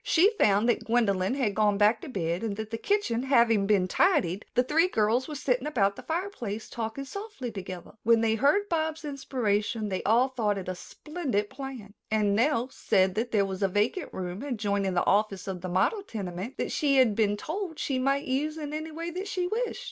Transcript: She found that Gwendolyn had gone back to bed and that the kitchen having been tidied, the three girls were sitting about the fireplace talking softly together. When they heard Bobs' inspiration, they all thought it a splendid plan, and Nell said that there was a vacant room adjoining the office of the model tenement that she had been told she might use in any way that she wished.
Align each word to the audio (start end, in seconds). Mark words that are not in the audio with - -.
She 0.03 0.31
found 0.39 0.67
that 0.67 0.83
Gwendolyn 0.83 1.35
had 1.35 1.53
gone 1.53 1.77
back 1.77 2.01
to 2.01 2.09
bed 2.09 2.41
and 2.41 2.55
that 2.55 2.71
the 2.71 2.77
kitchen 2.79 3.21
having 3.21 3.67
been 3.67 3.87
tidied, 3.87 4.45
the 4.55 4.63
three 4.63 4.87
girls 4.87 5.27
were 5.27 5.35
sitting 5.35 5.67
about 5.67 5.95
the 5.95 6.01
fireplace 6.01 6.71
talking 6.71 7.05
softly 7.05 7.51
together. 7.51 7.91
When 8.01 8.21
they 8.21 8.33
heard 8.33 8.67
Bobs' 8.67 9.05
inspiration, 9.05 9.89
they 9.89 10.01
all 10.01 10.29
thought 10.29 10.57
it 10.57 10.67
a 10.67 10.73
splendid 10.73 11.51
plan, 11.51 11.93
and 12.09 12.35
Nell 12.35 12.69
said 12.69 13.13
that 13.13 13.31
there 13.31 13.45
was 13.45 13.61
a 13.61 13.67
vacant 13.67 14.11
room 14.11 14.41
adjoining 14.41 14.95
the 14.95 15.05
office 15.05 15.47
of 15.47 15.61
the 15.61 15.69
model 15.69 16.01
tenement 16.01 16.57
that 16.57 16.71
she 16.71 16.95
had 16.97 17.13
been 17.15 17.37
told 17.37 17.77
she 17.77 17.99
might 17.99 18.25
use 18.25 18.57
in 18.57 18.73
any 18.73 18.89
way 18.89 19.11
that 19.11 19.27
she 19.27 19.45
wished. 19.45 19.79